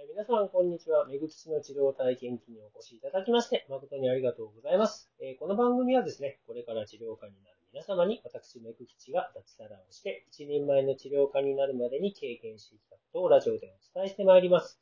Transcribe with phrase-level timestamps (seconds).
[0.00, 1.08] えー皆さん、こんにちは。
[1.08, 5.10] めぐきちの治療体験記にお越しいただきまして、誠にありがとうございます。
[5.18, 14.78] えーこの番組はですね、これから治療家になる皆様に、私、めぐきちが脱サラをして、一人前の治療家になるまでに経験してきたことをラジオでお伝えしてまいります。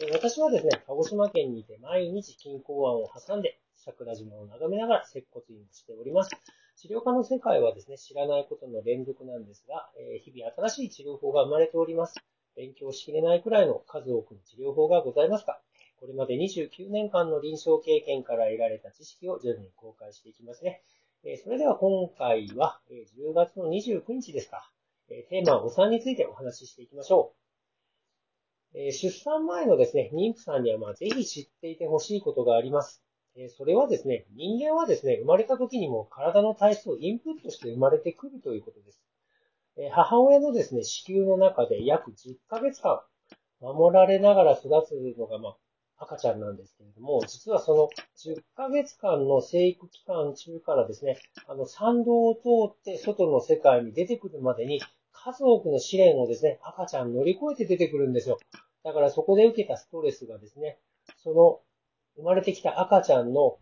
[0.00, 6.32] えー私はですね、鹿児島県にて毎日金港湾を挟んで、桜島を眺めながら接骨院をしております。
[6.74, 12.16] 治療科の世界はですね、知らないことの連続なんですが、え日々新しい治療法が生まれております。
[12.56, 15.60] 勉強しきれないくらいの数多くの治療法がございますが、
[16.00, 20.82] これまで29年間の臨床経験から得られた知識を徐々に公開していきますね。
[21.24, 24.70] えそれでは今回は、え10月の29日ですか。
[25.08, 27.34] えテーマはお産についてお話ししていきましょ
[28.74, 28.78] う。
[28.78, 33.02] え出産前のですね、妊婦さんにはまあぜひ知っていてほしいことがあります。
[33.34, 39.00] えそれはですね、人間はですね、生まれた時にも体の体質をインプットして生まれてくるということです。
[39.78, 43.02] え母親のですね、子宮の中で約10ヶ月間
[43.60, 45.56] 守られながら育つのが、まあ、
[45.98, 47.88] 赤ちゃんなんですけれども、実はその
[48.34, 52.40] 10ヶ月間の生育期間中からですね、あの産道を通
[52.72, 54.80] って外の世界に出てくるまでに
[55.12, 58.38] 数多くの試練をですね、赤ちゃん乗り越えて出てくるんですよ。
[58.84, 60.78] だからそこで受けたストレスがですね、
[61.22, 61.60] その
[62.16, 63.58] 生まれてきた赤ちゃんの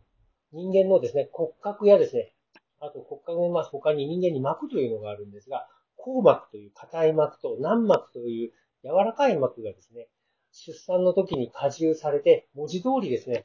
[0.53, 2.35] 人間のですね、骨格やですね、
[2.81, 5.67] あと骨格のま他に人間に膜というのがあるんですが、
[5.99, 10.09] 硬膜という硬い膜と軟膜という柔らかい膜がですね、
[10.53, 13.45] 出産の時に荷重されて、文字通りですね、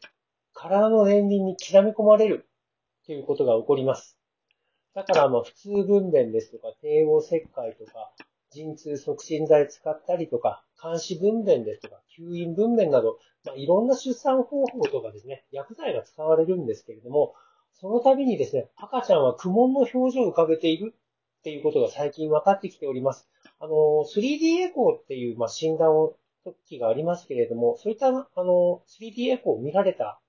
[0.53, 2.47] 体の年輪に刻み込まれる
[3.05, 4.17] ということが起こります。
[4.93, 8.13] だから、まあ、普通分娩ですとか、帝王切開とか、
[8.51, 17.35] 陣痛促進剤使ったりとか、監視分娩ですとか、吸引分娩など、まあ、いろんな出産方法とかですね、薬剤が使われるんですけれども、
[17.73, 20.95] その度にですね、赤ちゃんは苦悶の表情を浮かべている
[21.39, 23.27] っていうことが最近分かってきております。
[23.59, 23.73] あの、
[24.05, 26.15] 3D エコーっていう、まあ、診断を、
[26.45, 30.19] 時がありますけれども、そういった、あの、3D エコーを見られた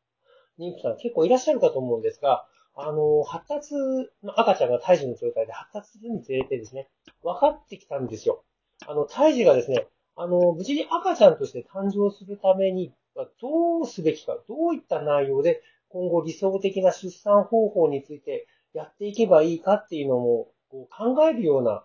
[0.59, 3.75] 妊婦さん結構いらっしゃるかと思うんですが、あの、発達
[4.23, 6.89] の赤ちゃんが胎児の状態で発達するにつれてですね、
[7.23, 8.45] 分かってきたんですよ。
[8.87, 9.87] あの、胎児がですね、
[10.17, 12.93] あの、無事に赤ちゃんとして誕生するために、
[13.41, 21.85] どうすべきか、どういった内容で今後理想的な出産方法についてやっていけばいいかっていうのもこう考えるような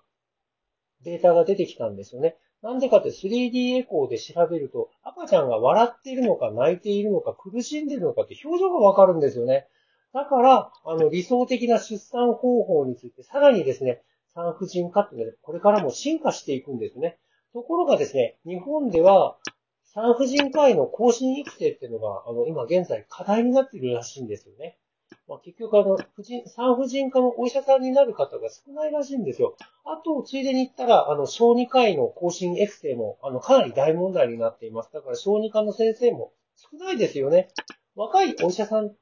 [1.03, 2.37] データが出てきたんですよね。
[2.61, 9.67] なんでかって 3D エコーで調べると赤ちゃんが笑っているのか泣いているのか苦しんでいるのかって表情がわかるんですよね。
[10.13, 14.01] だから、あの理想的な出産方法についてさらにですね、
[14.33, 17.17] 産婦人科っていうのはこれからも進化していくんですね。
[17.53, 19.37] ところがですね、日本では
[19.83, 24.77] 産婦人科医の更新育成っていうのが、あの、今現在課題になっているらしいんですよね。
[25.27, 29.55] まあ、結局、あの、婦人産婦人科のお医者さんになる方が少ないらしいんですよ。
[29.83, 34.93] あと、ついでに言ったら、あの、小児科医の更新育成も、あの、かなり大問題になっています。
[34.93, 37.49] だから、小児科の先生も少ないですよね。
[37.95, 38.95] 若いお医者さんっ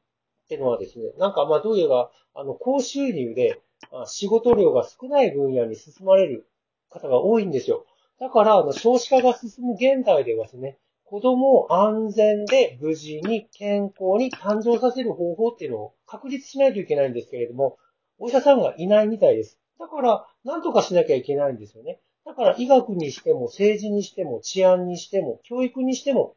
[0.47, 3.61] てのはですね、なんか、まあ、どうやら、あの、高収入で、
[3.91, 6.47] あ仕事量が少ない分野に進まれる
[6.90, 7.85] 方が多いんですよ。
[8.19, 10.79] だから、あの、少子化が進む現代ではですね、
[11.13, 17.78] 子供を安全で無事に健康に誕生させる方法っていうのを確立しないといけないんですけれども、
[18.18, 19.59] お医者さんがいないみたいです。
[19.79, 22.00] だから、なんとかしなきゃいけないんですよね。
[22.25, 26.35] だから、医学にしても、政治にしても、治安にしても、教育にしても、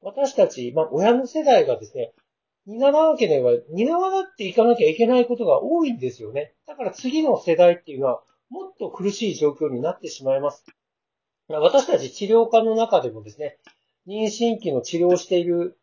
[0.00, 2.14] 私たち、まあ、親の世代がですね、
[2.64, 6.54] 担わなければ、担わなっていかなきゃいけないことが多いんですよね。
[6.66, 10.64] だから次の世代っていうのは、もっと苦しい状況になってしまいます。
[11.48, 13.58] 私たち治療科の中でもですね、
[14.06, 15.78] 妊娠期の治療をしている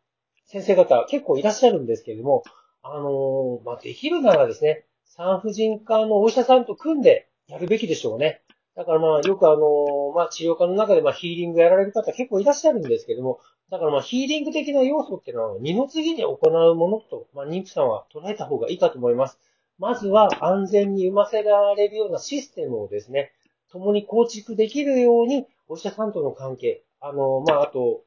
[0.46, 2.42] 先生方結構いらっしゃるんですけれども、
[2.82, 8.42] あのまあ、できるならですね、産婦人科のお医者さんと組んでやるべきでしょうね。
[8.76, 13.40] だからまあ、よくあのまあ、治療科の中でまあ、ヒーリングやられる方結構いらっしゃるんですけども、
[13.70, 19.38] だからまあ、ヒーリング的な要素っていうのは、二の次に行うものと、まあ、妊婦さんは捉えた方がいいかと思います。
[19.78, 23.32] まずは安全に産ませられるようなシステムをですね、
[23.70, 28.02] 共に構築できるように、お医者さんとの関係、あの、まあ、あと、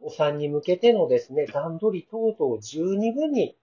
[0.00, 3.56] お産に向けてのですね、段取り等々を十二分に、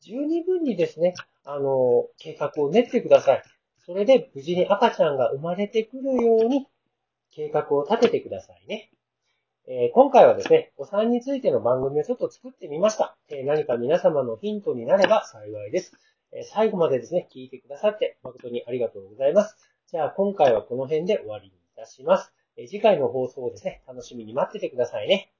[0.00, 1.14] 十二分にですね、
[1.44, 3.42] あの、計画を練ってください。
[3.84, 6.66] それで無事に赤ちゃんが生まれてくるように
[7.30, 8.90] 計画を立ててくださいね。
[9.66, 13.16] えー今回はですね、お産についての番組をちょっと作ってみました。
[13.28, 15.92] えー何か皆様のヒントになれば幸いです。
[16.32, 19.56] えー最後までですね、聞いてくださって誠にありがとうございます。
[19.86, 22.32] じゃあ今回はこの辺で終わりにいたします。
[22.56, 25.32] え次回の放送をですね、楽しみに待っててくださいね。